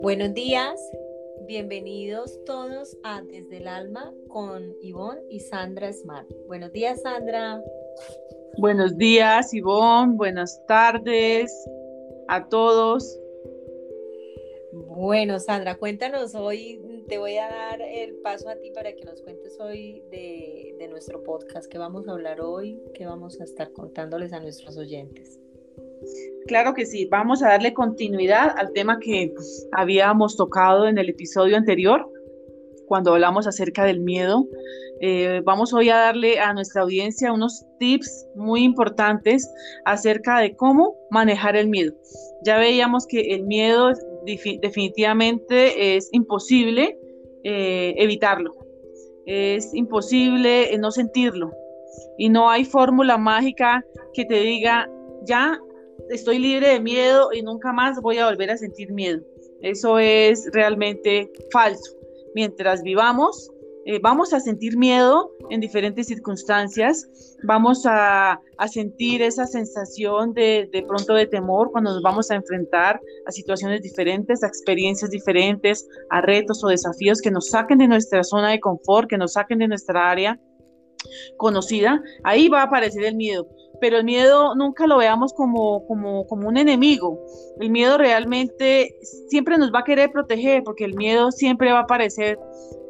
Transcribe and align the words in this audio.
Buenos 0.00 0.32
días, 0.32 0.80
bienvenidos 1.46 2.42
todos 2.46 2.96
a 3.02 3.20
Desde 3.22 3.58
el 3.58 3.68
Alma 3.68 4.14
con 4.28 4.74
Ivonne 4.80 5.20
y 5.28 5.40
Sandra 5.40 5.92
Smart. 5.92 6.26
Buenos 6.46 6.72
días, 6.72 7.02
Sandra. 7.02 7.62
Buenos 8.56 8.96
días, 8.96 9.52
Ivonne. 9.52 10.14
Buenas 10.14 10.64
tardes 10.66 11.52
a 12.28 12.48
todos. 12.48 13.20
Bueno, 14.72 15.38
Sandra, 15.38 15.76
cuéntanos 15.76 16.34
hoy, 16.34 17.04
te 17.08 17.18
voy 17.18 17.36
a 17.36 17.48
dar 17.48 17.82
el 17.82 18.14
paso 18.16 18.48
a 18.48 18.56
ti 18.56 18.70
para 18.70 18.94
que 18.94 19.04
nos 19.04 19.20
cuentes 19.20 19.60
hoy 19.60 20.02
de, 20.10 20.76
de 20.78 20.88
nuestro 20.88 21.22
podcast, 21.22 21.70
qué 21.70 21.76
vamos 21.76 22.08
a 22.08 22.12
hablar 22.12 22.40
hoy, 22.40 22.80
qué 22.94 23.04
vamos 23.04 23.38
a 23.40 23.44
estar 23.44 23.72
contándoles 23.72 24.32
a 24.32 24.40
nuestros 24.40 24.78
oyentes. 24.78 25.40
Claro 26.46 26.74
que 26.74 26.86
sí, 26.86 27.06
vamos 27.10 27.42
a 27.42 27.48
darle 27.48 27.74
continuidad 27.74 28.54
al 28.56 28.72
tema 28.72 29.00
que 29.00 29.32
habíamos 29.72 30.36
tocado 30.36 30.86
en 30.86 30.98
el 30.98 31.08
episodio 31.08 31.56
anterior, 31.56 32.08
cuando 32.86 33.12
hablamos 33.12 33.46
acerca 33.46 33.84
del 33.84 34.00
miedo. 34.00 34.46
Eh, 35.00 35.42
vamos 35.44 35.74
hoy 35.74 35.90
a 35.90 35.96
darle 35.96 36.38
a 36.38 36.54
nuestra 36.54 36.82
audiencia 36.82 37.32
unos 37.32 37.66
tips 37.78 38.28
muy 38.34 38.62
importantes 38.62 39.50
acerca 39.84 40.38
de 40.38 40.56
cómo 40.56 40.96
manejar 41.10 41.56
el 41.56 41.68
miedo. 41.68 41.92
Ya 42.44 42.58
veíamos 42.58 43.06
que 43.06 43.34
el 43.34 43.42
miedo 43.42 43.92
definitivamente 44.24 45.96
es 45.96 46.08
imposible 46.12 46.98
eh, 47.44 47.94
evitarlo, 47.98 48.54
es 49.26 49.74
imposible 49.74 50.72
eh, 50.72 50.78
no 50.78 50.90
sentirlo 50.90 51.52
y 52.18 52.28
no 52.28 52.50
hay 52.50 52.64
fórmula 52.64 53.18
mágica 53.18 53.84
que 54.14 54.24
te 54.24 54.40
diga 54.40 54.88
ya 55.22 55.60
estoy 56.10 56.38
libre 56.38 56.68
de 56.68 56.80
miedo 56.80 57.30
y 57.32 57.42
nunca 57.42 57.72
más 57.72 58.00
voy 58.00 58.18
a 58.18 58.26
volver 58.26 58.50
a 58.50 58.56
sentir 58.56 58.92
miedo. 58.92 59.20
Eso 59.62 59.98
es 59.98 60.48
realmente 60.52 61.30
falso. 61.50 61.92
Mientras 62.34 62.82
vivamos, 62.82 63.50
eh, 63.88 64.00
vamos 64.02 64.32
a 64.32 64.40
sentir 64.40 64.76
miedo 64.76 65.30
en 65.48 65.60
diferentes 65.60 66.08
circunstancias, 66.08 67.08
vamos 67.44 67.84
a, 67.86 68.40
sentir 68.68 69.22
esa 69.22 69.46
sensación 69.46 70.34
de, 70.34 70.68
de, 70.72 70.82
pronto 70.82 71.14
de 71.14 71.26
temor 71.26 71.70
cuando 71.70 71.92
nos 71.92 72.02
vamos 72.02 72.30
a 72.30 72.34
enfrentar 72.34 73.00
a 73.26 73.30
situaciones 73.30 73.82
diferentes, 73.82 74.42
a 74.42 74.48
experiencias 74.48 75.10
diferentes, 75.10 75.86
a 76.10 76.20
retos 76.20 76.64
o 76.64 76.68
desafíos 76.68 77.20
que 77.20 77.30
nos 77.30 77.50
saquen 77.50 77.78
de 77.78 77.86
nuestra 77.86 78.24
zona 78.24 78.50
de 78.50 78.58
confort, 78.58 79.08
que 79.08 79.18
nos 79.18 79.34
saquen 79.34 79.58
de 79.60 79.68
nuestra 79.68 80.10
área 80.10 80.40
conocida. 81.36 82.02
Ahí 82.24 82.48
va 82.48 82.62
a 82.62 82.64
aparecer 82.64 83.04
el 83.04 83.14
miedo 83.14 83.46
pero 83.80 83.98
el 83.98 84.04
miedo 84.04 84.54
nunca 84.54 84.86
lo 84.86 84.98
veamos 84.98 85.32
como, 85.32 85.86
como, 85.86 86.26
como 86.26 86.48
un 86.48 86.56
enemigo. 86.56 87.20
El 87.60 87.70
miedo 87.70 87.98
realmente 87.98 88.96
siempre 89.28 89.58
nos 89.58 89.72
va 89.72 89.80
a 89.80 89.84
querer 89.84 90.10
proteger, 90.10 90.62
porque 90.62 90.84
el 90.84 90.94
miedo 90.94 91.30
siempre 91.30 91.72
va 91.72 91.80
a 91.80 91.82
aparecer 91.82 92.38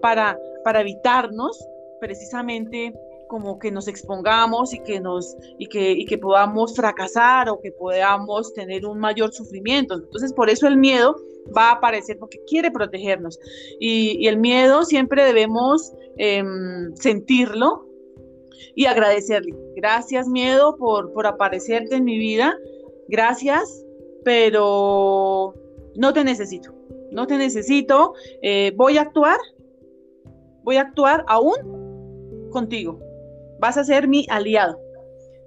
para, 0.01 0.39
para 0.65 0.81
evitarnos 0.81 1.59
precisamente 2.01 2.93
como 3.29 3.59
que 3.59 3.71
nos 3.71 3.89
expongamos 3.89 4.73
y 4.73 4.81
que 4.81 5.01
nos 5.01 5.37
y 5.59 5.67
que, 5.67 5.91
y 5.93 6.05
que 6.05 6.19
podamos 6.19 6.77
fracasar 6.77 7.49
o 7.49 7.61
que 7.61 7.73
podamos 7.73 8.53
tener 8.55 8.87
un 8.87 8.99
mayor 8.99 9.33
sufrimiento. 9.33 9.95
Entonces, 9.95 10.33
por 10.33 10.49
eso 10.49 10.67
el 10.67 10.77
miedo 10.77 11.17
va 11.57 11.71
a 11.71 11.73
aparecer 11.73 12.19
porque 12.19 12.39
quiere 12.47 12.71
protegernos. 12.71 13.39
Y, 13.81 14.17
y 14.21 14.29
el 14.29 14.39
miedo 14.39 14.85
siempre 14.85 15.25
debemos 15.25 15.93
em, 16.17 16.95
sentirlo 16.95 17.86
y 18.75 18.87
agradecerle. 18.87 19.55
Gracias, 19.77 20.29
miedo, 20.29 20.77
por, 20.77 21.13
por 21.13 21.27
aparecerte 21.27 21.97
en 21.97 22.05
mi 22.05 22.19
vida. 22.19 22.57
Gracias, 23.09 23.85
pero 24.25 25.55
no 25.97 26.13
te 26.13 26.25
necesito. 26.25 26.75
No 27.11 27.27
te 27.27 27.37
necesito. 27.37 28.15
Eh, 28.43 28.73
voy 28.77 28.99
a 28.99 29.03
actuar. 29.03 29.39
Voy 30.65 30.77
a 30.77 30.83
actuar 30.83 31.25
aún 31.29 32.51
contigo. 32.51 32.99
Vas 33.61 33.77
a 33.77 33.85
ser 33.85 34.09
mi 34.09 34.27
aliado. 34.29 34.79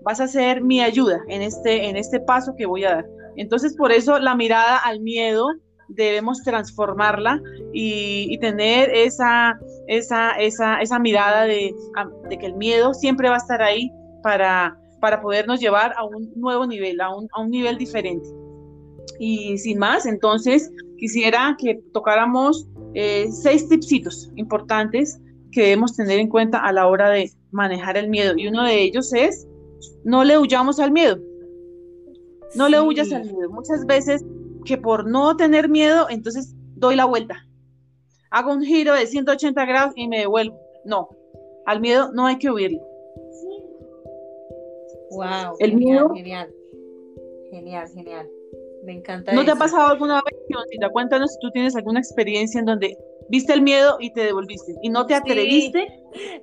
Vas 0.02 0.22
a 0.22 0.28
ser 0.28 0.62
mi 0.62 0.82
ayuda 0.82 1.22
en 1.28 1.42
este, 1.42 1.90
en 1.90 1.98
este 1.98 2.20
paso 2.20 2.56
que 2.56 2.66
voy 2.66 2.86
a 2.86 2.96
dar. 2.96 3.10
Entonces, 3.36 3.76
por 3.76 3.92
eso 3.92 4.18
la 4.20 4.36
mirada 4.36 4.78
al 4.78 5.02
miedo 5.02 5.48
debemos 5.90 6.42
transformarla 6.44 7.42
y, 7.74 8.38
tener 8.40 8.90
esa, 8.94 9.60
esa, 9.88 10.32
esa, 10.32 10.82
esa 10.82 11.00
mirada 11.00 11.44
de, 11.44 11.74
de, 12.30 12.38
que 12.38 12.46
el 12.46 12.56
miedo 12.56 12.94
siempre 12.94 13.30
va 13.30 13.36
a 13.36 13.40
estar 13.40 13.62
ahí 13.62 13.92
para, 14.24 14.78
para 15.02 15.22
podernos 15.22 15.60
llevar 15.60 15.94
a 15.98 16.04
un 16.06 16.32
nuevo 16.36 16.66
nivel, 16.66 17.02
a 17.02 17.16
un, 17.16 17.28
a 17.34 17.42
un 17.42 17.50
nivel 17.50 17.78
diferente. 17.78 18.28
Y 19.20 19.58
sin 19.58 19.80
más, 19.80 20.06
entonces 20.06 20.72
quisiera 20.98 21.56
que 21.60 21.82
tocáramos 21.94 22.68
eh, 22.94 23.28
seis 23.32 23.68
tipsitos 23.68 24.32
importantes 24.36 25.20
que 25.52 25.62
debemos 25.64 25.96
tener 25.96 26.20
en 26.20 26.30
cuenta 26.30 26.60
a 26.60 26.72
la 26.72 26.88
hora 26.88 27.10
de 27.10 27.32
manejar 27.52 27.98
el 27.98 28.10
miedo. 28.10 28.34
Y 28.38 28.48
uno 28.48 28.64
de 28.64 28.82
ellos 28.82 29.14
es, 29.14 29.48
no 30.04 30.24
le 30.24 30.38
huyamos 30.38 30.80
al 30.80 30.92
miedo. 30.92 31.18
No 32.56 32.70
le 32.70 32.82
huyas 32.82 33.12
al 33.12 33.26
miedo. 33.26 33.50
Muchas 33.50 33.86
veces 33.86 34.24
que 34.66 34.78
por 34.78 35.06
no 35.06 35.36
tener 35.38 35.70
miedo, 35.70 36.08
entonces 36.10 36.54
doy 36.76 36.96
la 36.96 37.06
vuelta. 37.06 37.46
Hago 38.32 38.54
un 38.54 38.64
giro 38.64 38.94
de 38.94 39.08
180 39.08 39.66
grados 39.66 39.94
y 39.96 40.08
me 40.08 40.20
devuelvo. 40.20 40.60
No, 40.86 41.10
al 41.66 41.82
miedo 41.82 42.12
no 42.14 42.26
hay 42.26 42.38
que 42.38 42.50
huirle. 42.50 42.82
Wow, 45.12 45.56
el 45.60 45.76
miedo. 45.76 46.14
Genial, 46.14 46.50
genial, 47.52 47.88
genial. 47.94 48.30
Me 48.84 48.94
encanta. 48.94 49.34
¿No 49.34 49.44
te 49.44 49.52
ha 49.52 49.56
pasado 49.56 49.88
alguna 49.88 50.22
vez, 50.22 50.36
Te 50.48 50.90
Cuéntanos 50.92 51.34
si 51.34 51.40
tú 51.40 51.52
tienes 51.52 51.76
alguna 51.76 52.00
experiencia 52.00 52.60
en 52.60 52.66
donde 52.66 52.98
viste 53.30 53.54
el 53.54 53.62
miedo 53.62 53.98
y 54.00 54.14
te 54.14 54.22
devolviste 54.22 54.76
y 54.82 54.90
no 54.90 55.06
te 55.06 55.16
atreviste, 55.16 55.88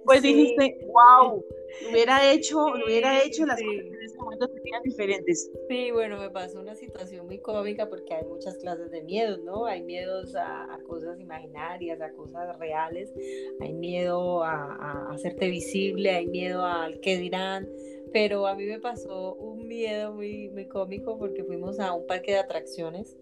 pues 0.05 0.22
dijiste, 0.22 0.87
wow, 0.93 1.43
hubiera 1.91 2.32
hecho, 2.32 2.75
lo 2.75 2.87
hubiera 2.87 3.22
hecho, 3.22 3.47
las 3.47 3.60
cosas 3.60 3.84
en 3.84 4.03
ese 4.03 4.19
momento 4.19 4.49
serían 4.49 4.82
diferentes. 4.82 5.50
Sí, 5.69 5.91
bueno, 5.91 6.19
me 6.19 6.31
pasó 6.31 6.60
una 6.60 6.75
situación 6.75 7.27
muy 7.27 7.38
cómica 7.38 7.88
porque 7.88 8.15
hay 8.15 8.25
muchas 8.25 8.56
clases 8.59 8.91
de 8.91 9.03
miedos, 9.03 9.41
¿no? 9.44 9.66
Hay 9.66 9.82
miedos 9.82 10.34
a, 10.37 10.78
cosas 10.87 11.19
imaginarias, 11.21 12.00
a 12.00 12.12
cosas 12.12 12.59
reales, 12.59 13.12
hay 13.60 13.72
miedo 13.72 14.43
a, 14.44 15.10
hacerte 15.12 15.49
visible, 15.49 16.10
hay 16.10 16.26
miedo 16.26 16.65
al 16.65 17.00
qué 17.00 17.19
dirán, 17.19 17.69
pero 18.12 18.47
a 18.47 18.55
mí 18.55 18.65
me 18.65 18.81
pasó 18.81 19.34
un 19.34 19.66
miedo 19.66 20.12
muy, 20.15 20.49
muy 20.50 20.66
cómico 20.66 21.19
porque 21.19 21.44
fuimos 21.44 21.81
a 21.81 21.93
un 21.93 22.06
parque 22.06 22.32
de 22.32 22.38
atracciones 22.38 23.16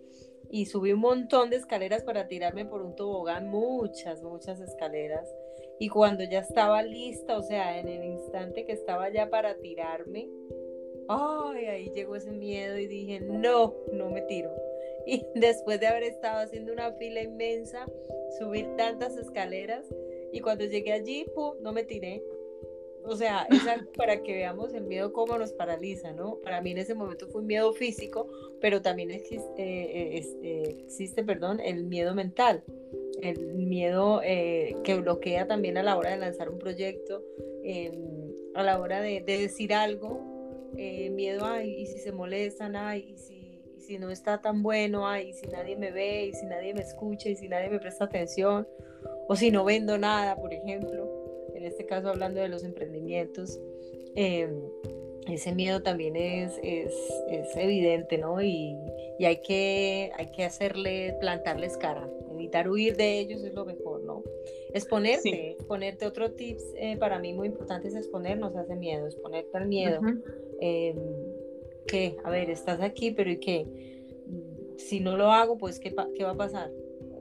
y 0.50 0.66
subí 0.66 0.92
un 0.92 1.00
montón 1.00 1.50
de 1.50 1.56
escaleras 1.56 2.04
para 2.04 2.28
tirarme 2.28 2.64
por 2.64 2.82
un 2.82 2.94
tobogán, 2.94 3.48
muchas, 3.48 4.22
muchas 4.22 4.60
escaleras. 4.60 5.28
Y 5.78 5.88
cuando 5.88 6.24
ya 6.24 6.40
estaba 6.40 6.82
lista, 6.82 7.36
o 7.36 7.42
sea, 7.42 7.78
en 7.78 7.88
el 7.88 8.04
instante 8.04 8.64
que 8.64 8.72
estaba 8.72 9.08
ya 9.10 9.28
para 9.28 9.56
tirarme, 9.56 10.28
ay, 11.08 11.66
ahí 11.66 11.90
llegó 11.90 12.16
ese 12.16 12.32
miedo 12.32 12.78
y 12.78 12.86
dije, 12.86 13.20
no, 13.20 13.74
no 13.92 14.10
me 14.10 14.22
tiro. 14.22 14.50
Y 15.06 15.22
después 15.34 15.80
de 15.80 15.86
haber 15.86 16.04
estado 16.04 16.40
haciendo 16.40 16.72
una 16.72 16.90
fila 16.92 17.20
inmensa, 17.20 17.86
subir 18.38 18.74
tantas 18.76 19.18
escaleras, 19.18 19.84
y 20.32 20.40
cuando 20.40 20.64
llegué 20.64 20.92
allí, 20.92 21.26
pum, 21.34 21.56
no 21.60 21.72
me 21.72 21.84
tiré. 21.84 22.22
O 23.04 23.16
sea, 23.16 23.46
es 23.50 23.66
algo 23.66 23.92
para 23.96 24.22
que 24.22 24.32
veamos 24.32 24.72
el 24.72 24.84
miedo 24.84 25.12
cómo 25.12 25.36
nos 25.38 25.52
paraliza, 25.52 26.12
¿no? 26.12 26.36
Para 26.36 26.60
mí 26.60 26.70
en 26.70 26.78
ese 26.78 26.94
momento 26.94 27.28
fue 27.28 27.42
un 27.42 27.46
miedo 27.46 27.72
físico, 27.74 28.28
pero 28.60 28.80
también 28.80 29.10
existe, 29.10 29.62
eh, 29.62 30.16
eh, 30.16 30.26
eh, 30.42 30.76
existe 30.84 31.22
perdón, 31.22 31.60
el 31.60 31.84
miedo 31.84 32.14
mental, 32.14 32.64
el 33.24 33.54
miedo 33.54 34.20
que 34.22 34.98
bloquea 35.00 35.46
también 35.46 35.76
a 35.78 35.82
la 35.82 35.96
hora 35.96 36.10
de 36.10 36.18
lanzar 36.18 36.50
un 36.50 36.58
proyecto, 36.58 37.22
a 38.54 38.62
la 38.62 38.80
hora 38.80 39.00
de, 39.00 39.20
decir 39.22 39.74
algo, 39.74 40.20
miedo, 40.74 41.44
ay, 41.44 41.82
y 41.82 41.86
si 41.86 41.98
se 41.98 42.12
molestan, 42.12 42.76
ay, 42.76 43.14
y 43.14 43.16
si, 43.16 43.62
y 43.76 43.80
si 43.80 43.98
no 43.98 44.10
está 44.10 44.40
tan 44.40 44.62
bueno, 44.62 45.08
ay, 45.08 45.30
y 45.30 45.32
si 45.32 45.46
nadie 45.46 45.76
me 45.76 45.90
ve, 45.90 46.26
y 46.26 46.32
si 46.32 46.46
nadie 46.46 46.74
me 46.74 46.82
escucha, 46.82 47.28
y 47.28 47.36
si 47.36 47.48
nadie 47.48 47.70
me 47.70 47.78
presta 47.78 48.04
atención, 48.04 48.66
o 49.28 49.36
si 49.36 49.50
no 49.50 49.64
vendo 49.64 49.98
nada, 49.98 50.36
por 50.36 50.52
ejemplo 50.52 51.24
en 51.64 51.64
este 51.64 51.86
caso 51.86 52.08
hablando 52.08 52.40
de 52.40 52.48
los 52.48 52.62
emprendimientos, 52.64 53.58
em, 54.14 54.52
ese 55.28 55.54
miedo 55.54 55.82
también 55.82 56.16
es, 56.16 56.52
es, 56.62 56.94
evidente, 57.56 58.18
¿no? 58.18 58.42
Y, 58.42 58.76
hay, 59.24 59.40
que, 59.40 60.12
hay 60.16 60.26
que 60.32 60.44
hacerle, 60.44 61.16
plantarles 61.20 61.78
cara, 61.78 62.06
evitar 62.44 62.68
huir 62.68 62.96
de 62.96 63.18
ellos 63.18 63.42
es 63.42 63.54
lo 63.54 63.64
mejor, 63.64 64.02
¿no? 64.04 64.22
Exponerte, 64.72 65.52
exponerte. 65.52 66.06
Otro 66.06 66.32
tips 66.32 66.64
eh, 66.76 66.96
para 66.96 67.18
mí 67.18 67.32
muy 67.32 67.48
importante 67.48 67.88
es 67.88 67.94
exponernos 67.94 68.54
ese 68.56 68.76
miedo, 68.76 69.06
exponerte 69.06 69.56
al 69.56 69.66
miedo. 69.66 70.00
¿Qué? 71.86 72.16
A 72.24 72.30
ver, 72.30 72.48
estás 72.50 72.80
aquí, 72.80 73.10
pero 73.10 73.30
¿y 73.30 73.38
qué? 73.38 73.66
Si 74.78 75.00
no 75.00 75.16
lo 75.16 75.30
hago, 75.30 75.58
pues 75.58 75.78
¿qué, 75.78 75.94
qué 76.14 76.24
va 76.24 76.30
a 76.30 76.36
pasar? 76.36 76.70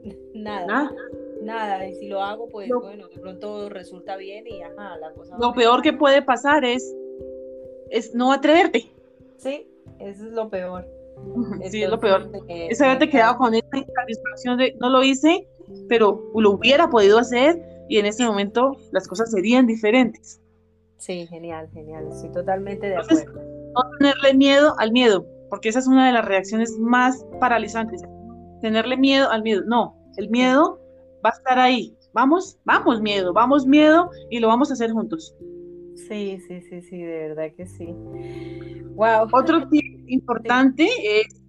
Nada. 0.33 0.65
Nada 0.67 0.95
nada, 1.43 1.87
y 1.87 1.95
si 1.95 2.07
lo 2.07 2.21
hago, 2.21 2.47
pues 2.49 2.69
bueno, 2.69 3.07
de 3.07 3.19
pronto 3.19 3.69
resulta 3.69 4.15
bien 4.15 4.47
y 4.47 4.61
ajá, 4.61 4.97
la 4.97 5.11
cosa. 5.13 5.37
Lo 5.39 5.53
peor 5.53 5.81
que 5.81 5.93
puede 5.93 6.21
pasar 6.21 6.65
es, 6.65 6.95
es 7.89 8.15
no 8.15 8.31
atreverte. 8.31 8.89
Sí, 9.37 9.67
eso 9.99 10.25
es 10.25 10.31
lo 10.31 10.49
peor. 10.49 10.87
Sí, 11.69 11.83
es 11.83 11.89
lo 11.89 11.99
peor. 11.99 12.29
Eh, 12.47 12.67
Esa 12.69 12.85
haberte 12.85 13.09
quedado 13.09 13.37
con 13.37 13.53
esa 13.53 13.67
satisfacción 13.95 14.57
de 14.57 14.75
no 14.79 14.89
lo 14.89 15.03
hice, 15.03 15.47
pero 15.89 16.31
lo 16.35 16.51
hubiera 16.51 16.89
podido 16.89 17.19
hacer 17.19 17.61
y 17.89 17.97
en 17.97 18.05
ese 18.05 18.25
momento 18.25 18.77
las 18.91 19.07
cosas 19.07 19.31
serían 19.31 19.67
diferentes. 19.67 20.41
Sí, 20.97 21.27
genial, 21.27 21.69
genial. 21.73 22.07
Estoy 22.09 22.31
totalmente 22.31 22.87
de 22.87 22.97
acuerdo. 22.97 23.33
no 23.33 23.97
tenerle 23.99 24.33
miedo 24.35 24.75
al 24.79 24.91
miedo, 24.91 25.25
porque 25.49 25.69
esa 25.69 25.79
es 25.79 25.87
una 25.87 26.07
de 26.07 26.13
las 26.13 26.25
reacciones 26.25 26.77
más 26.79 27.25
paralizantes. 27.39 28.01
Tenerle 28.61 28.95
miedo 28.95 29.29
al 29.29 29.43
miedo. 29.43 29.63
No, 29.65 29.97
el 30.15 30.29
miedo 30.29 30.79
va 31.25 31.29
a 31.29 31.37
estar 31.37 31.59
ahí. 31.59 31.95
Vamos, 32.13 32.57
vamos 32.63 33.01
miedo, 33.01 33.33
vamos 33.33 33.65
miedo 33.65 34.09
y 34.29 34.39
lo 34.39 34.47
vamos 34.47 34.69
a 34.69 34.73
hacer 34.73 34.91
juntos. 34.91 35.35
Sí, 35.95 36.39
sí, 36.47 36.61
sí, 36.61 36.81
sí, 36.81 37.01
de 37.01 37.27
verdad 37.29 37.51
que 37.55 37.65
sí. 37.65 37.87
Wow. 38.95 39.27
Otro 39.31 39.67
tip 39.69 40.03
importante 40.07 40.87
es, 41.03 41.41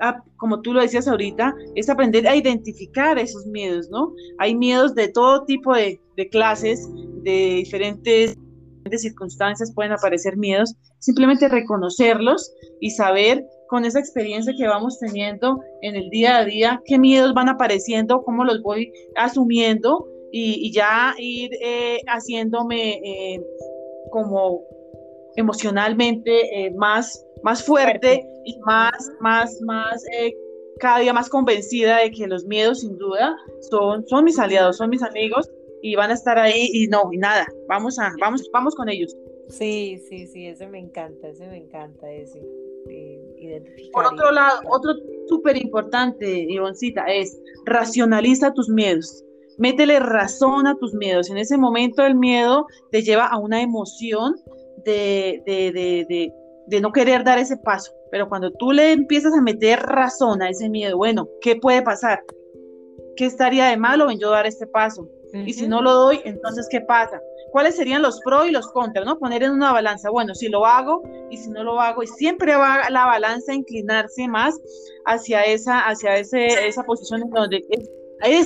ah, 0.00 0.22
como 0.36 0.60
tú 0.62 0.72
lo 0.72 0.80
decías 0.80 1.08
ahorita, 1.08 1.54
es 1.74 1.88
aprender 1.88 2.26
a 2.26 2.36
identificar 2.36 3.18
esos 3.18 3.46
miedos, 3.46 3.88
¿no? 3.90 4.12
Hay 4.38 4.54
miedos 4.56 4.94
de 4.94 5.08
todo 5.08 5.44
tipo 5.44 5.74
de, 5.74 6.00
clases, 6.30 6.88
de 7.22 7.56
diferentes, 7.56 8.36
diferentes 8.36 9.02
circunstancias 9.02 9.72
pueden 9.74 9.92
aparecer 9.92 10.36
miedos. 10.36 10.74
Simplemente 10.98 11.48
reconocerlos 11.48 12.52
y 12.80 12.90
saber 12.90 13.44
con 13.68 13.84
esa 13.84 14.00
experiencia 14.00 14.54
que 14.56 14.66
vamos 14.66 14.98
teniendo 14.98 15.60
en 15.82 15.94
el 15.94 16.08
día 16.08 16.38
a 16.38 16.44
día, 16.44 16.80
qué 16.86 16.98
miedos 16.98 17.34
van 17.34 17.48
apareciendo, 17.48 18.22
cómo 18.22 18.44
los 18.44 18.62
voy 18.62 18.90
asumiendo 19.14 20.06
y, 20.30 20.70
ya 20.72 21.14
ir 21.18 21.50
eh, 21.60 22.00
haciéndome 22.06 23.00
eh, 23.04 23.42
como 24.10 24.62
emocionalmente 25.36 26.66
eh, 26.66 26.70
más, 26.72 27.24
más 27.42 27.62
fuerte 27.62 28.26
y 28.44 28.58
más, 28.60 29.10
más, 29.20 29.60
más, 29.62 30.04
cada 30.80 30.98
día 31.00 31.12
más 31.12 31.28
convencida 31.28 31.98
de 31.98 32.10
que 32.10 32.26
los 32.26 32.44
miedos 32.44 32.80
sin 32.80 32.96
duda 32.98 33.36
son, 33.70 34.06
son 34.06 34.24
mis 34.24 34.38
aliados, 34.38 34.76
son 34.76 34.90
mis 34.90 35.02
amigos 35.02 35.50
y 35.82 35.94
van 35.94 36.10
a 36.10 36.14
estar 36.14 36.38
ahí 36.38 36.68
y 36.72 36.88
no, 36.88 37.08
y 37.12 37.18
nada, 37.18 37.46
vamos 37.68 37.98
a, 37.98 38.12
vamos, 38.20 38.48
vamos 38.52 38.74
con 38.74 38.88
ellos. 38.88 39.16
Sí, 39.48 39.98
sí, 40.08 40.26
sí, 40.26 40.46
ese 40.46 40.66
me 40.66 40.78
encanta, 40.78 41.28
ese 41.28 41.46
me 41.46 41.56
encanta, 41.56 42.10
ese. 42.10 42.42
Por 43.92 44.06
otro 44.06 44.30
lado, 44.30 44.60
otro 44.70 44.92
súper 45.28 45.56
importante, 45.56 46.46
Ivoncita, 46.48 47.04
es 47.06 47.38
racionaliza 47.64 48.52
tus 48.52 48.68
miedos. 48.68 49.24
Métele 49.58 49.98
razón 49.98 50.66
a 50.66 50.76
tus 50.76 50.94
miedos. 50.94 51.30
En 51.30 51.36
ese 51.36 51.58
momento 51.58 52.06
el 52.06 52.14
miedo 52.14 52.66
te 52.90 53.02
lleva 53.02 53.26
a 53.26 53.38
una 53.38 53.60
emoción 53.60 54.36
de, 54.84 55.42
de, 55.44 56.80
no 56.80 56.92
querer 56.92 57.24
dar 57.24 57.38
ese 57.38 57.56
paso. 57.56 57.92
Pero 58.10 58.28
cuando 58.28 58.52
tú 58.52 58.72
le 58.72 58.92
empiezas 58.92 59.34
a 59.34 59.42
meter 59.42 59.80
razón 59.80 60.42
a 60.42 60.48
ese 60.48 60.68
miedo, 60.68 60.96
bueno, 60.96 61.28
¿qué 61.40 61.56
puede 61.56 61.82
pasar? 61.82 62.22
¿Qué 63.16 63.26
estaría 63.26 63.66
de 63.66 63.76
malo 63.76 64.10
en 64.10 64.18
yo 64.18 64.30
dar 64.30 64.46
este 64.46 64.66
paso? 64.66 65.08
Y 65.32 65.52
si 65.52 65.68
no 65.68 65.82
lo 65.82 65.92
doy, 65.92 66.20
entonces, 66.24 66.68
¿qué 66.70 66.80
pasa? 66.80 67.20
¿Cuáles 67.50 67.76
serían 67.76 68.00
los 68.00 68.20
pros 68.20 68.48
y 68.48 68.50
los 68.50 68.66
contras? 68.72 69.04
¿no? 69.04 69.18
Poner 69.18 69.42
en 69.42 69.50
una 69.50 69.72
balanza, 69.72 70.10
bueno, 70.10 70.34
si 70.34 70.48
lo 70.48 70.64
hago 70.64 71.02
y 71.30 71.36
si 71.36 71.50
no 71.50 71.64
lo 71.64 71.80
hago, 71.80 72.02
y 72.02 72.06
siempre 72.06 72.56
va 72.56 72.88
la 72.90 73.04
balanza 73.04 73.52
a 73.52 73.56
inclinarse 73.56 74.26
más 74.28 74.58
hacia 75.04 75.44
esa, 75.44 75.80
hacia 75.80 76.16
ese, 76.16 76.46
esa 76.66 76.82
posición 76.84 77.22
en 77.22 77.30
donde 77.30 77.62
es, 77.68 77.90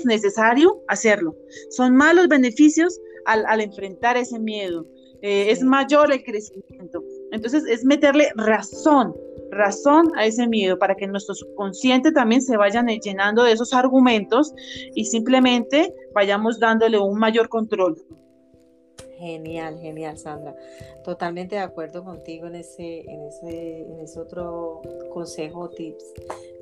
necesario 0.04 0.82
hacerlo. 0.88 1.36
Son 1.70 1.96
malos 1.96 2.28
beneficios 2.28 3.00
al, 3.24 3.60
enfrentar 3.60 4.16
ese 4.16 4.38
miedo. 4.38 4.86
Eh, 5.22 5.50
es 5.50 5.62
mayor 5.62 6.12
el 6.12 6.22
crecimiento. 6.24 7.02
Entonces, 7.30 7.64
es 7.68 7.84
meterle 7.84 8.30
razón, 8.34 9.14
razón 9.50 10.10
a 10.16 10.26
ese 10.26 10.48
miedo 10.48 10.78
para 10.78 10.96
que 10.96 11.06
nuestro 11.06 11.34
subconsciente 11.34 12.10
también 12.10 12.42
se 12.42 12.56
vaya 12.56 12.82
llenando 12.82 13.44
de 13.44 13.52
esos 13.52 13.72
argumentos 13.72 14.52
y 14.94 15.04
simplemente 15.04 15.94
vayamos 16.14 16.58
dándole 16.58 16.98
un 16.98 17.18
mayor 17.18 17.48
control. 17.48 17.96
Genial, 19.22 19.78
genial, 19.78 20.18
Sandra. 20.18 20.52
Totalmente 21.04 21.54
de 21.54 21.60
acuerdo 21.60 22.02
contigo 22.02 22.48
en 22.48 22.56
ese, 22.56 23.02
en 23.08 23.22
ese, 23.28 23.82
en 23.82 24.00
ese 24.00 24.18
otro 24.18 24.82
consejo 25.12 25.70
tips. 25.70 26.12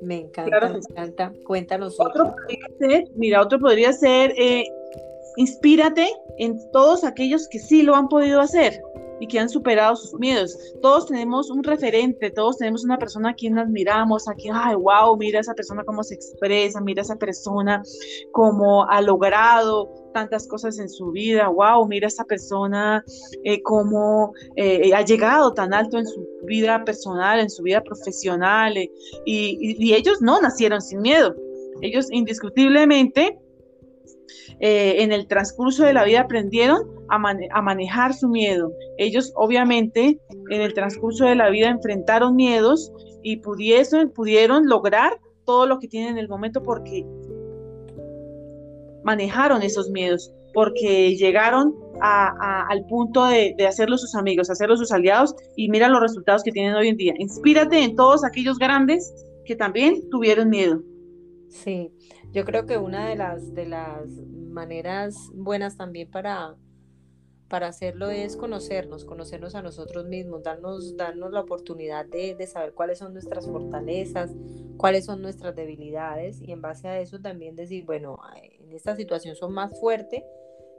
Me 0.03 0.17
encanta, 0.17 0.69
me 0.69 0.77
encanta. 0.77 1.33
Cuéntanos 1.47 1.99
otro. 1.99 2.35
Podría 2.35 2.67
ser, 2.77 3.09
mira, 3.15 3.41
otro 3.41 3.57
podría 3.57 3.91
ser, 3.93 4.35
eh, 4.37 4.63
inspírate 5.37 6.07
en 6.37 6.59
todos 6.71 7.03
aquellos 7.03 7.47
que 7.47 7.57
sí 7.57 7.81
lo 7.81 7.95
han 7.95 8.07
podido 8.07 8.39
hacer 8.39 8.79
y 9.21 9.27
que 9.27 9.39
han 9.39 9.47
superado 9.47 9.95
sus 9.95 10.19
miedos. 10.19 10.57
Todos 10.81 11.05
tenemos 11.05 11.51
un 11.51 11.63
referente, 11.63 12.31
todos 12.31 12.57
tenemos 12.57 12.83
una 12.83 12.97
persona 12.97 13.29
a 13.29 13.33
quien 13.35 13.59
admiramos, 13.59 14.27
a 14.27 14.33
quien, 14.33 14.55
ay, 14.55 14.75
wow, 14.75 15.15
mira 15.15 15.39
esa 15.39 15.53
persona 15.53 15.83
cómo 15.83 16.03
se 16.03 16.15
expresa, 16.15 16.81
mira 16.81 17.03
esa 17.03 17.15
persona 17.15 17.83
cómo 18.31 18.89
ha 18.89 18.99
logrado 18.99 19.93
tantas 20.11 20.47
cosas 20.47 20.79
en 20.79 20.89
su 20.89 21.11
vida, 21.11 21.49
wow, 21.49 21.87
mira 21.87 22.07
esa 22.07 22.25
persona 22.25 23.05
eh, 23.43 23.61
cómo 23.61 24.33
eh, 24.55 24.91
ha 24.95 25.05
llegado 25.05 25.53
tan 25.53 25.71
alto 25.71 25.99
en 25.99 26.07
su 26.07 26.27
vida 26.45 26.83
personal, 26.83 27.39
en 27.39 27.51
su 27.51 27.61
vida 27.61 27.81
profesional, 27.81 28.75
eh, 28.75 28.89
y 29.25 29.93
ellos 29.93 30.19
no 30.19 30.41
nacieron 30.41 30.81
sin 30.81 31.01
miedo. 31.01 31.35
Ellos 31.81 32.07
indiscutiblemente 32.11 33.37
eh, 34.63 35.01
en 35.01 35.11
el 35.11 35.27
transcurso 35.27 35.83
de 35.83 35.93
la 35.93 36.03
vida 36.03 36.21
aprendieron 36.21 36.81
a, 37.11 37.61
manejar 37.61 38.13
su 38.13 38.29
miedo. 38.29 38.71
Ellos 38.97 39.31
obviamente 39.35 40.19
en 40.49 40.61
el 40.61 40.73
transcurso 40.73 41.25
de 41.25 41.35
la 41.35 41.49
vida 41.49 41.69
enfrentaron 41.69 42.35
miedos 42.35 42.91
y 43.23 43.37
pudieron 43.37 44.67
lograr 44.67 45.19
todo 45.45 45.65
lo 45.67 45.79
que 45.79 45.87
tienen 45.87 46.11
en 46.11 46.17
el 46.17 46.29
momento 46.29 46.63
porque 46.63 47.05
manejaron 49.03 49.61
esos 49.61 49.89
miedos, 49.89 50.31
porque 50.53 51.15
llegaron 51.15 51.75
al 52.01 52.85
punto 52.87 53.25
de, 53.25 53.53
de, 53.57 53.67
hacerlos 53.67 54.01
sus 54.01 54.15
amigos, 54.15 54.49
hacerlos 54.49 54.79
sus 54.79 54.91
aliados 54.91 55.35
y 55.55 55.69
mira 55.69 55.87
los 55.87 56.01
resultados 56.01 56.41
que 56.43 56.51
tienen 56.51 56.73
hoy 56.73 56.87
en 56.87 56.97
día. 56.97 57.13
Inspírate 57.19 57.83
en 57.83 57.95
todos 57.95 58.23
aquellos 58.23 58.57
grandes 58.57 59.13
que 59.45 59.55
también 59.55 60.09
tuvieron 60.09 60.49
miedo. 60.49 60.81
Sí, 61.49 61.91
yo 62.31 62.45
creo 62.45 62.65
que 62.65 62.77
una 62.77 63.09
de 63.09 63.17
las, 63.17 63.53
de 63.53 63.65
las 63.65 64.07
maneras 64.51 65.15
buenas 65.33 65.77
también 65.77 66.09
para, 66.09 66.55
para 67.51 67.67
hacerlo 67.67 68.09
es 68.09 68.37
conocernos, 68.37 69.03
conocernos 69.03 69.55
a 69.55 69.61
nosotros 69.61 70.05
mismos, 70.05 70.41
darnos, 70.41 70.95
darnos 70.95 71.33
la 71.33 71.41
oportunidad 71.41 72.05
de, 72.05 72.33
de, 72.33 72.47
saber 72.47 72.73
cuáles 72.73 72.99
son 72.99 73.11
nuestras 73.11 73.45
fortalezas, 73.45 74.31
cuáles 74.77 75.03
son 75.03 75.21
nuestras 75.21 75.53
debilidades 75.53 76.41
y 76.41 76.53
en 76.53 76.61
base 76.61 76.87
a 76.87 77.01
eso 77.01 77.19
también 77.19 77.57
decir, 77.57 77.85
bueno, 77.85 78.17
en 78.41 78.71
esta 78.71 78.95
situación 78.95 79.35
son 79.35 79.51
más 79.51 79.77
fuerte, 79.81 80.25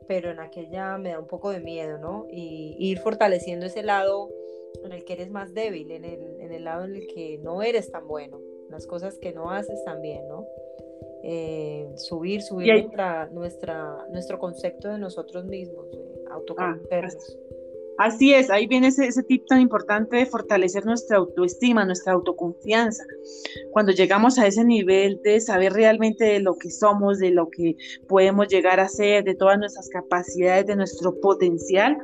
pero 0.08 0.30
en 0.30 0.40
aquella 0.40 0.96
me 0.96 1.10
da 1.10 1.18
un 1.18 1.26
poco 1.26 1.50
de 1.50 1.60
miedo, 1.60 1.98
¿no? 1.98 2.26
Y, 2.30 2.74
ir 2.78 2.98
fortaleciendo 3.00 3.66
ese 3.66 3.82
lado 3.82 4.30
en 4.82 4.92
el 4.92 5.04
que 5.04 5.12
eres 5.12 5.30
más 5.30 5.52
débil, 5.52 5.90
en 5.90 6.06
el, 6.06 6.40
en 6.40 6.52
el 6.52 6.64
lado 6.64 6.86
en 6.86 6.96
el 6.96 7.06
que 7.06 7.38
no 7.42 7.62
eres 7.62 7.92
tan 7.92 8.08
bueno, 8.08 8.40
las 8.70 8.86
cosas 8.86 9.18
que 9.18 9.34
no 9.34 9.50
haces 9.50 9.84
tan 9.84 10.00
bien, 10.00 10.26
¿no? 10.26 10.46
Eh, 11.22 11.92
subir, 11.96 12.40
subir 12.40 12.72
nuestra, 12.72 13.26
nuestra, 13.26 14.06
nuestro 14.10 14.38
concepto 14.38 14.88
de 14.88 14.98
nosotros 14.98 15.44
mismos, 15.44 15.86
autoconocernos. 16.42 17.38
Ah, 17.98 18.06
así 18.06 18.34
es, 18.34 18.50
ahí 18.50 18.66
viene 18.66 18.88
ese, 18.88 19.06
ese 19.06 19.22
tip 19.22 19.46
tan 19.46 19.60
importante 19.60 20.16
de 20.16 20.26
fortalecer 20.26 20.84
nuestra 20.84 21.18
autoestima, 21.18 21.84
nuestra 21.84 22.12
autoconfianza. 22.12 23.04
Cuando 23.70 23.92
llegamos 23.92 24.38
a 24.38 24.46
ese 24.46 24.64
nivel 24.64 25.20
de 25.22 25.40
saber 25.40 25.72
realmente 25.72 26.24
de 26.24 26.40
lo 26.40 26.54
que 26.56 26.70
somos, 26.70 27.18
de 27.18 27.30
lo 27.30 27.48
que 27.48 27.76
podemos 28.08 28.48
llegar 28.48 28.80
a 28.80 28.88
ser, 28.88 29.24
de 29.24 29.34
todas 29.34 29.58
nuestras 29.58 29.88
capacidades, 29.88 30.66
de 30.66 30.76
nuestro 30.76 31.18
potencial, 31.20 31.98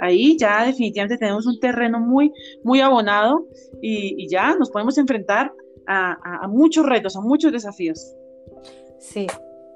ahí 0.00 0.36
ya 0.38 0.66
definitivamente 0.66 1.18
tenemos 1.18 1.46
un 1.46 1.60
terreno 1.60 2.00
muy, 2.00 2.32
muy 2.62 2.80
abonado 2.80 3.46
y, 3.80 4.28
ya 4.28 4.54
nos 4.56 4.70
podemos 4.70 4.98
enfrentar 4.98 5.52
a 5.86 6.48
muchos 6.48 6.86
retos, 6.86 7.14
a 7.14 7.20
muchos 7.20 7.52
desafíos. 7.52 8.14
Sí, 8.98 9.26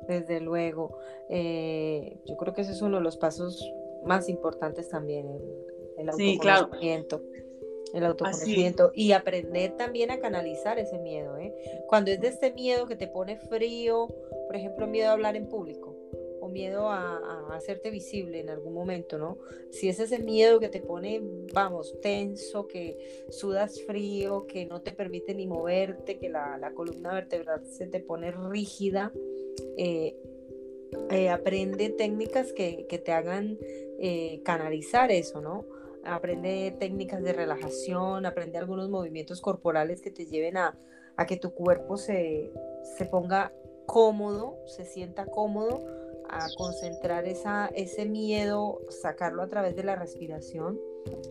desde 0.09 0.41
luego. 0.41 0.99
Eh, 1.29 2.19
yo 2.27 2.37
creo 2.37 2.55
que 2.55 2.63
ese 2.63 2.73
es 2.73 2.83
uno 2.83 2.97
de 2.97 3.03
los 3.03 3.19
pasos 3.19 3.63
más 4.05 4.29
importantes 4.29 4.89
también, 4.89 5.27
el, 5.97 6.09
autoconocimiento. 6.09 7.23
El 7.95 8.05
autoconocimiento 8.05 8.93
y 8.95 9.13
aprender 9.13 9.77
también 9.77 10.11
a 10.11 10.21
canalizar 10.21 10.79
ese 10.79 10.99
miedo. 10.99 11.39
¿eh? 11.39 11.55
Cuando 11.87 12.11
es 12.11 12.21
de 12.21 12.29
este 12.29 12.53
miedo 12.53 12.87
que 12.87 12.97
te 12.97 13.09
pone 13.09 13.37
frío, 13.37 14.09
por 14.47 14.57
ejemplo, 14.57 14.87
miedo 14.87 15.09
a 15.09 15.13
hablar 15.13 15.37
en 15.37 15.49
público 15.49 15.97
o 16.41 16.49
miedo 16.49 16.89
a, 16.89 17.55
hacerte 17.55 17.91
visible 17.91 18.41
en 18.41 18.51
algún 18.51 18.73
momento, 18.73 19.19
¿no? 19.19 19.39
Si 19.71 19.89
es 19.89 19.99
ese 19.99 20.19
miedo 20.19 20.61
que 20.61 20.69
te 20.69 20.81
pone, 20.81 21.21
vamos, 21.53 21.99
tenso, 22.01 22.69
que 22.69 23.25
sudas 23.31 23.83
frío, 23.83 24.47
que 24.47 24.65
no 24.67 24.81
te 24.81 24.93
permite 24.93 25.35
ni 25.35 25.47
moverte, 25.47 26.19
que 26.19 26.29
la, 26.29 26.73
columna 26.75 27.15
vertebral 27.15 27.67
se 27.67 27.87
te 27.87 28.01
pone 28.01 28.31
rígida, 28.31 29.13
eh, 29.77 30.15
eh, 31.11 31.29
aprende 31.29 31.91
técnicas 31.91 32.53
que, 32.53 32.87
te 33.05 33.13
hagan 33.13 33.59
eh, 33.99 34.41
canalizar 34.45 35.11
eso, 35.11 35.41
¿no? 35.41 35.65
aprende 36.05 36.75
técnicas 36.79 37.23
de 37.23 37.33
relajación, 37.33 38.27
aprende 38.27 38.59
algunos 38.59 38.89
movimientos 38.89 39.41
corporales 39.41 40.01
que 40.01 40.11
te 40.11 40.27
lleven 40.27 40.57
a, 40.57 40.79
que 41.27 41.37
tu 41.37 41.53
cuerpo 41.53 41.97
se, 41.97 42.53
se, 42.97 43.05
ponga 43.05 43.53
cómodo, 43.87 44.57
se 44.67 44.85
sienta 44.85 45.27
cómodo, 45.27 45.85
a 46.31 46.47
concentrar 46.57 47.25
ese 47.27 48.07
miedo, 48.07 48.81
sacarlo 48.91 49.43
a 49.43 49.49
través 49.49 49.75
de 49.75 49.83
la 49.83 49.97
respiración. 49.97 50.79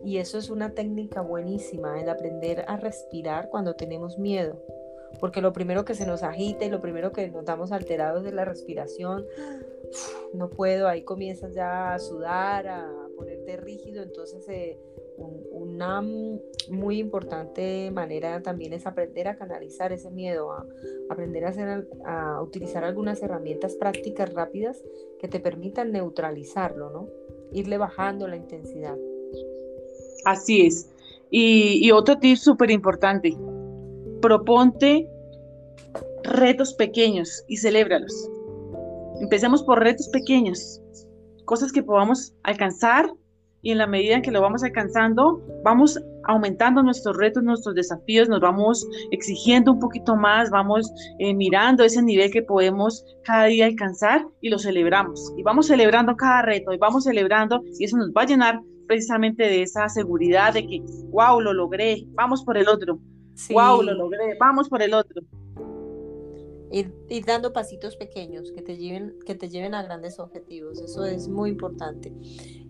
Y 0.04 0.18
eso 0.18 0.38
es 0.38 0.50
una 0.50 0.74
técnica 0.74 1.20
buenísima, 1.20 2.00
el 2.00 2.08
aprender 2.08 2.64
a 2.66 2.76
respirar 2.76 3.48
cuando 3.48 3.74
tenemos 3.74 4.18
miedo. 4.18 4.60
Porque 5.20 5.40
lo 5.40 5.52
primero 5.52 5.84
que 5.84 5.94
se 5.94 6.04
nos 6.04 6.22
agita 6.22 6.64
y 6.64 6.68
lo 6.68 6.80
primero 6.80 7.12
que 7.12 7.28
notamos 7.28 7.72
alterados 7.72 8.26
es 8.26 8.34
la 8.34 8.44
respiración. 8.44 9.24
No 10.34 10.50
puedo, 10.50 10.88
ahí 10.88 11.02
comienzas 11.02 11.54
ya 11.54 11.94
a 11.94 11.98
sudar, 11.98 12.68
a 12.68 12.90
ponerte 13.16 13.56
rígido, 13.56 14.02
entonces 14.02 14.46
eh, 14.48 14.78
una 15.50 16.02
muy 16.70 16.98
importante 16.98 17.90
manera 17.90 18.40
también 18.42 18.72
es 18.72 18.86
aprender 18.86 19.28
a 19.28 19.36
canalizar 19.36 19.92
ese 19.92 20.10
miedo, 20.10 20.52
a 20.52 20.64
aprender 21.10 21.44
a, 21.44 21.48
hacer, 21.48 21.88
a 22.04 22.40
utilizar 22.42 22.84
algunas 22.84 23.22
herramientas 23.22 23.74
prácticas 23.74 24.32
rápidas 24.32 24.82
que 25.18 25.28
te 25.28 25.40
permitan 25.40 25.90
neutralizarlo, 25.90 26.90
¿no? 26.90 27.08
Irle 27.52 27.78
bajando 27.78 28.28
la 28.28 28.36
intensidad. 28.36 28.96
Así 30.24 30.66
es. 30.66 30.90
Y, 31.30 31.86
y 31.86 31.90
otro 31.90 32.18
tip 32.18 32.36
súper 32.36 32.70
importante, 32.70 33.36
proponte 34.20 35.08
retos 36.22 36.74
pequeños 36.74 37.44
y 37.48 37.56
celébralos. 37.56 38.30
Empecemos 39.20 39.62
por 39.62 39.80
retos 39.82 40.08
pequeños, 40.08 40.80
cosas 41.44 41.72
que 41.72 41.82
podamos 41.82 42.34
alcanzar 42.44 43.10
y 43.62 43.72
en 43.72 43.78
la 43.78 43.86
medida 43.86 44.14
en 44.14 44.22
que 44.22 44.30
lo 44.30 44.40
vamos 44.40 44.62
alcanzando, 44.62 45.42
vamos 45.64 46.00
aumentando 46.24 46.82
nuestros 46.82 47.16
retos, 47.16 47.42
nuestros 47.42 47.74
desafíos, 47.74 48.28
nos 48.28 48.40
vamos 48.40 48.86
exigiendo 49.10 49.72
un 49.72 49.80
poquito 49.80 50.14
más, 50.14 50.50
vamos 50.50 50.92
eh, 51.18 51.34
mirando 51.34 51.82
ese 51.82 52.02
nivel 52.02 52.30
que 52.30 52.42
podemos 52.42 53.04
cada 53.24 53.44
día 53.44 53.66
alcanzar 53.66 54.24
y 54.40 54.50
lo 54.50 54.58
celebramos. 54.58 55.32
Y 55.36 55.42
vamos 55.42 55.66
celebrando 55.66 56.16
cada 56.16 56.42
reto 56.42 56.72
y 56.72 56.78
vamos 56.78 57.04
celebrando 57.04 57.62
y 57.78 57.84
eso 57.84 57.96
nos 57.96 58.10
va 58.10 58.22
a 58.22 58.26
llenar 58.26 58.60
precisamente 58.86 59.42
de 59.44 59.62
esa 59.62 59.88
seguridad 59.88 60.54
de 60.54 60.66
que, 60.66 60.82
wow, 61.10 61.40
lo 61.40 61.52
logré, 61.52 62.04
vamos 62.14 62.44
por 62.44 62.56
el 62.56 62.68
otro. 62.68 62.98
Wow, 63.50 63.82
lo 63.82 63.94
logré, 63.94 64.36
vamos 64.38 64.68
por 64.68 64.82
el 64.82 64.94
otro. 64.94 65.22
Ir, 66.70 66.92
dando 67.26 67.52
pasitos 67.52 67.96
pequeños 67.96 68.52
que 68.52 68.62
te 68.62 68.76
lleven 68.76 69.18
que 69.24 69.34
te 69.34 69.48
lleven 69.48 69.74
a 69.74 69.82
grandes 69.82 70.18
objetivos 70.18 70.80
eso 70.80 71.04
es 71.04 71.28
muy 71.28 71.50
importante. 71.50 72.12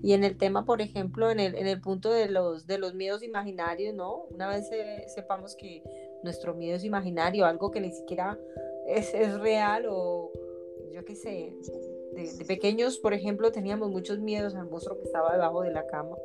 Y 0.03 0.13
en 0.13 0.25
el 0.25 0.37
tema 0.37 0.65
por 0.65 0.81
ejemplo 0.81 1.31
en 1.31 1.41
el, 1.41 1.57
en 1.57 1.67
el 1.67 1.81
punto 1.81 2.11
de 2.11 2.29
los 2.29 2.67
de 2.67 2.79
los 2.79 2.95
miedos 2.95 3.23
imaginarios 3.23 3.95
no 3.95 4.27
una 4.31 4.49
vez 4.49 4.71
sepamos 5.15 5.57
que 5.57 5.83
nuestro 6.23 6.55
miedo 6.55 6.77
es 6.77 6.85
imaginario 6.85 7.45
algo 7.45 7.71
que 7.71 7.81
ni 7.81 7.91
siquiera 7.91 8.39
es, 8.87 9.13
es 9.15 9.39
real 9.41 9.87
o 9.89 10.33
yo 10.93 11.05
qué 11.05 11.15
sé 11.15 11.57
de, 12.13 12.33
de, 12.37 12.45
pequeños 12.45 12.99
por 12.99 13.15
ejemplo 13.15 13.51
teníamos 13.53 13.91
muchos 13.91 14.19
miedos 14.21 14.55
al 14.55 14.69
monstruo 14.69 14.97
que 14.99 15.05
estaba 15.05 15.33
debajo 15.33 15.63
de 15.63 15.73
la 15.73 15.87
cama 15.87 16.17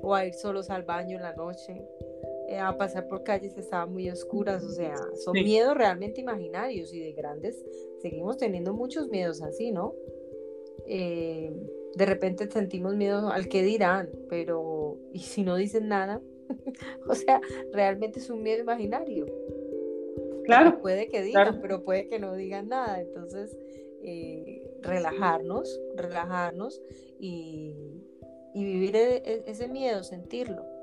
o 0.00 0.14
a 0.14 0.26
ir 0.26 0.34
solos 0.34 0.70
al 0.70 0.84
baño 0.84 1.16
en 1.16 1.22
la 1.22 1.34
noche 1.34 1.82
eh, 2.48 2.58
a 2.58 2.76
pasar 2.76 3.08
por 3.08 3.22
calles 3.22 3.54
que 3.54 3.60
estaban 3.60 3.92
muy 3.92 4.10
oscuras, 4.10 4.62
o 4.62 4.70
sea, 4.70 4.96
son 5.24 5.32
miedos 5.32 5.74
realmente 5.74 6.20
imaginarios 6.20 6.92
y 6.92 7.00
de 7.00 7.12
grandes 7.12 7.64
seguimos 8.00 8.36
teniendo 8.36 8.74
muchos 8.74 9.08
miedos 9.08 9.40
así, 9.40 9.72
¿no? 9.72 9.94
Eh, 10.86 11.50
de 11.94 12.06
repente 12.06 12.50
sentimos 12.50 12.96
miedo 12.96 13.28
al 13.30 13.48
que 13.48 13.62
dirán, 13.62 14.10
pero 14.28 14.98
¿y 15.12 15.20
si 15.20 15.42
no 15.42 15.56
dicen 15.56 15.88
nada? 15.88 16.20
o 17.08 17.14
sea, 17.14 17.40
realmente 17.72 18.18
es 18.18 18.28
un 18.28 18.42
miedo 18.42 18.60
imaginario. 18.60 19.26
Claro. 20.44 20.82
puede 20.82 21.08
que 21.08 21.22
digan, 21.22 21.60
pero 21.62 21.82
puede 21.82 22.06
que 22.08 22.18
no 22.18 22.34
digan 22.34 22.68
nada. 22.68 23.00
Entonces, 23.00 23.56
eh, 24.02 24.70
relajarnos, 24.82 25.80
relajarnos 25.96 26.82
y, 27.18 27.74
y 28.52 28.64
vivir 28.64 28.96
e, 28.96 29.16
e, 29.24 29.44
ese 29.46 29.68
miedo, 29.68 30.02
sentirlo 30.02 30.73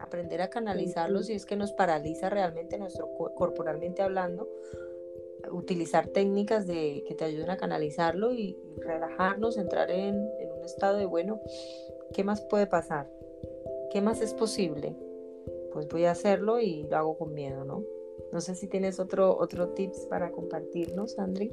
aprender 0.00 0.42
a 0.42 0.50
canalizarlo 0.50 1.22
si 1.22 1.32
es 1.32 1.46
que 1.46 1.56
nos 1.56 1.72
paraliza 1.72 2.30
realmente 2.30 2.78
nuestro 2.78 3.08
corporalmente 3.34 4.02
hablando, 4.02 4.48
utilizar 5.52 6.08
técnicas 6.08 6.66
de, 6.66 7.04
que 7.06 7.14
te 7.14 7.24
ayuden 7.24 7.50
a 7.50 7.56
canalizarlo 7.56 8.32
y, 8.32 8.56
relajarnos, 8.78 9.58
entrar 9.58 9.90
en, 9.90 10.16
un 10.16 10.64
estado 10.64 10.98
de, 10.98 11.06
bueno, 11.06 11.40
¿qué 12.12 12.24
más 12.24 12.40
puede 12.42 12.66
pasar? 12.66 13.10
¿Qué 13.90 14.00
más 14.00 14.20
es 14.20 14.34
posible? 14.34 14.94
Pues 15.72 15.88
voy 15.88 16.04
a 16.04 16.12
hacerlo 16.12 16.60
y 16.60 16.84
lo 16.84 16.96
hago 16.96 17.18
con 17.18 17.34
miedo, 17.34 17.64
¿no? 17.64 17.84
No 18.32 18.40
sé 18.40 18.54
si 18.54 18.66
tienes 18.66 19.00
otro, 19.00 19.36
otro 19.38 19.70
tips 19.70 20.06
para 20.06 20.30
compartirnos, 20.30 21.18
Andri. 21.18 21.52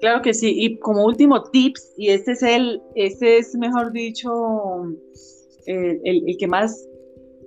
Claro 0.00 0.22
que 0.22 0.34
sí, 0.34 0.54
y 0.56 0.78
como 0.78 1.04
último 1.04 1.42
tips, 1.44 1.94
y 1.96 2.10
este 2.10 2.32
es 2.32 2.42
el, 2.42 2.82
este 2.94 3.38
es 3.38 3.54
mejor 3.54 3.92
dicho, 3.92 4.84
el, 5.66 6.00
el 6.04 6.36
que 6.38 6.46
más 6.46 6.88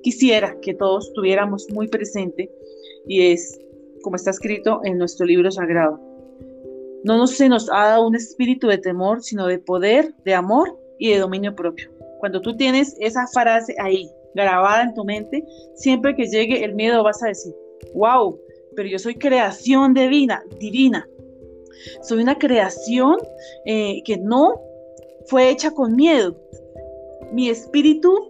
quisiera 0.02 0.60
que 0.62 0.74
todos 0.74 1.14
tuviéramos 1.14 1.68
muy 1.72 1.88
presente 1.88 2.52
y 3.08 3.32
es 3.32 3.60
como 4.02 4.16
está 4.16 4.32
escrito 4.32 4.82
en 4.84 4.98
nuestro 4.98 5.26
libro 5.26 5.52
sagrado. 5.52 6.00
No 7.04 7.18
nos, 7.18 7.32
se 7.32 7.50
nos 7.50 7.70
ha 7.70 7.90
dado 7.90 8.08
un 8.08 8.16
espíritu 8.16 8.68
de 8.68 8.78
temor, 8.78 9.24
sino 9.24 9.48
de 9.48 9.60
poder, 9.60 10.14
de 10.26 10.34
amor 10.34 10.78
y 10.98 11.12
de 11.12 11.20
dominio 11.20 11.56
propio. 11.56 11.90
Cuando 12.20 12.42
tú 12.42 12.56
tienes 12.56 12.96
esa 13.00 13.26
frase 13.28 13.76
ahí 13.80 14.10
grabada 14.36 14.84
en 14.84 14.94
tu 14.94 15.06
mente, 15.06 15.44
siempre 15.76 16.16
que 16.16 16.28
llegue 16.28 16.64
el 16.64 16.76
miedo 16.76 17.04
vas 17.04 17.24
a 17.24 17.28
decir, 17.28 17.54
wow, 17.94 18.38
pero 18.76 18.90
yo 18.90 19.00
soy 19.00 19.16
creación 19.16 19.94
divina, 19.94 20.44
divina. 20.60 21.08
Soy 22.02 22.22
una 22.22 22.38
creación 22.38 23.18
eh, 23.66 24.02
que 24.04 24.18
no 24.18 24.62
fue 25.28 25.50
hecha 25.50 25.72
con 25.72 25.96
miedo. 25.96 26.36
Mi 27.32 27.50
espíritu 27.50 28.29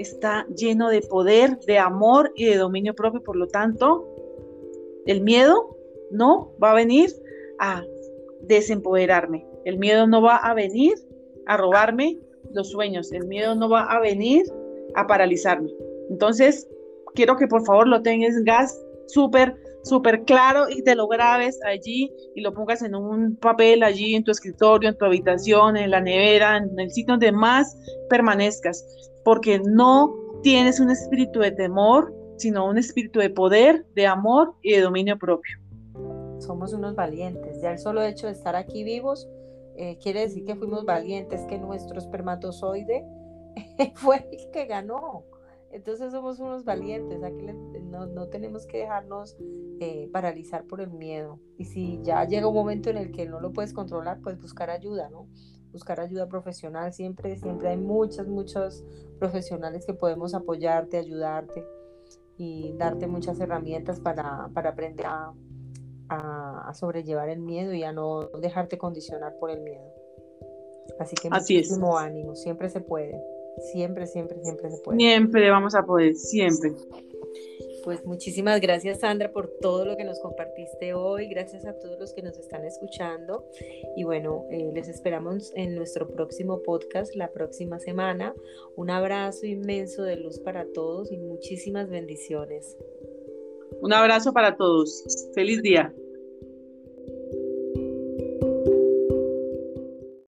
está 0.00 0.46
lleno 0.56 0.88
de 0.88 1.02
poder, 1.02 1.58
de 1.60 1.78
amor 1.78 2.32
y 2.34 2.46
de 2.46 2.56
dominio 2.56 2.94
propio. 2.94 3.22
Por 3.22 3.36
lo 3.36 3.46
tanto, 3.46 4.08
el 5.06 5.20
miedo 5.20 5.76
no 6.10 6.52
va 6.62 6.72
a 6.72 6.74
venir 6.74 7.10
a 7.58 7.84
desempoderarme. 8.42 9.46
El 9.64 9.78
miedo 9.78 10.06
no 10.06 10.22
va 10.22 10.36
a 10.36 10.54
venir 10.54 10.94
a 11.46 11.56
robarme 11.56 12.18
los 12.52 12.70
sueños. 12.70 13.12
El 13.12 13.26
miedo 13.26 13.54
no 13.54 13.68
va 13.68 13.84
a 13.84 14.00
venir 14.00 14.44
a 14.94 15.06
paralizarme. 15.06 15.70
Entonces, 16.08 16.66
quiero 17.14 17.36
que 17.36 17.46
por 17.46 17.64
favor 17.64 17.86
lo 17.86 18.02
tengas 18.02 18.42
gas 18.44 18.80
súper, 19.06 19.54
súper 19.82 20.24
claro 20.24 20.68
y 20.68 20.82
te 20.82 20.94
lo 20.94 21.08
grabes 21.08 21.58
allí 21.64 22.10
y 22.34 22.40
lo 22.40 22.54
pongas 22.54 22.82
en 22.82 22.94
un 22.94 23.36
papel 23.36 23.82
allí 23.82 24.14
en 24.14 24.24
tu 24.24 24.30
escritorio, 24.30 24.88
en 24.88 24.96
tu 24.96 25.04
habitación, 25.04 25.76
en 25.76 25.90
la 25.90 26.00
nevera, 26.00 26.56
en 26.56 26.78
el 26.78 26.90
sitio 26.90 27.14
donde 27.14 27.32
más 27.32 27.76
permanezcas 28.08 29.09
porque 29.24 29.60
no 29.60 30.14
tienes 30.42 30.80
un 30.80 30.90
espíritu 30.90 31.40
de 31.40 31.52
temor, 31.52 32.14
sino 32.36 32.66
un 32.66 32.78
espíritu 32.78 33.18
de 33.18 33.30
poder, 33.30 33.86
de 33.94 34.06
amor 34.06 34.54
y 34.62 34.72
de 34.72 34.80
dominio 34.80 35.18
propio. 35.18 35.58
Somos 36.38 36.72
unos 36.72 36.94
valientes. 36.94 37.60
Ya 37.60 37.72
el 37.72 37.78
solo 37.78 38.02
hecho 38.02 38.26
de 38.26 38.32
estar 38.32 38.56
aquí 38.56 38.82
vivos 38.82 39.28
eh, 39.76 39.98
quiere 40.02 40.20
decir 40.20 40.44
que 40.44 40.56
fuimos 40.56 40.84
valientes, 40.84 41.42
que 41.46 41.58
nuestro 41.58 41.98
espermatozoide 41.98 43.04
fue 43.94 44.26
el 44.30 44.50
que 44.50 44.66
ganó. 44.66 45.24
Entonces 45.72 46.10
somos 46.10 46.40
unos 46.40 46.64
valientes, 46.64 47.22
aquí 47.22 47.46
no, 47.84 48.06
no 48.06 48.26
tenemos 48.26 48.66
que 48.66 48.78
dejarnos 48.78 49.36
eh, 49.78 50.08
paralizar 50.12 50.64
por 50.64 50.80
el 50.80 50.90
miedo. 50.90 51.38
Y 51.58 51.66
si 51.66 52.00
ya 52.02 52.24
llega 52.24 52.48
un 52.48 52.54
momento 52.54 52.90
en 52.90 52.96
el 52.96 53.12
que 53.12 53.26
no 53.26 53.40
lo 53.40 53.52
puedes 53.52 53.72
controlar, 53.72 54.20
pues 54.20 54.40
buscar 54.40 54.68
ayuda, 54.68 55.08
¿no? 55.10 55.28
Buscar 55.72 56.00
ayuda 56.00 56.28
profesional. 56.28 56.92
Siempre, 56.92 57.36
siempre 57.36 57.68
hay 57.68 57.76
muchas, 57.76 58.26
muchos 58.26 58.84
profesionales 59.18 59.84
que 59.86 59.94
podemos 59.94 60.34
apoyarte, 60.34 60.98
ayudarte 60.98 61.64
y 62.36 62.74
darte 62.78 63.06
muchas 63.06 63.38
herramientas 63.40 64.00
para, 64.00 64.50
aprender 64.54 65.06
a, 65.06 66.72
sobrellevar 66.74 67.28
el 67.28 67.40
miedo 67.40 67.72
y 67.74 67.84
a 67.84 67.92
no 67.92 68.28
dejarte 68.40 68.78
condicionar 68.78 69.36
por 69.38 69.50
el 69.50 69.60
miedo. 69.60 69.84
Así 70.98 71.14
que 71.16 71.28
Así 71.30 71.56
muchísimo 71.56 71.98
ánimo, 71.98 72.34
siempre 72.34 72.68
se 72.68 72.80
puede. 72.80 73.22
Siempre, 73.72 74.06
siempre, 74.06 74.42
siempre 74.42 74.70
se 74.70 74.78
puede. 74.78 74.98
Siempre 74.98 75.50
vamos 75.50 75.74
a 75.74 75.84
poder, 75.84 76.14
siempre. 76.14 76.72
Pues 77.82 78.04
muchísimas 78.04 78.60
gracias 78.60 79.00
Sandra 79.00 79.32
por 79.32 79.48
todo 79.60 79.84
lo 79.84 79.96
que 79.96 80.04
nos 80.04 80.20
compartiste 80.20 80.94
hoy, 80.94 81.28
gracias 81.28 81.64
a 81.64 81.78
todos 81.78 81.98
los 81.98 82.12
que 82.12 82.22
nos 82.22 82.38
están 82.38 82.64
escuchando 82.64 83.46
y 83.96 84.04
bueno, 84.04 84.44
eh, 84.50 84.70
les 84.74 84.88
esperamos 84.88 85.52
en 85.54 85.74
nuestro 85.74 86.08
próximo 86.08 86.62
podcast 86.62 87.14
la 87.14 87.30
próxima 87.30 87.78
semana. 87.78 88.34
Un 88.76 88.90
abrazo 88.90 89.46
inmenso 89.46 90.02
de 90.02 90.16
luz 90.16 90.38
para 90.40 90.66
todos 90.72 91.10
y 91.10 91.18
muchísimas 91.18 91.88
bendiciones. 91.88 92.76
Un 93.80 93.92
abrazo 93.92 94.32
para 94.32 94.56
todos. 94.56 95.04
Feliz 95.34 95.62
día. 95.62 95.94